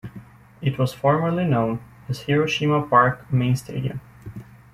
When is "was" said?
0.79-0.93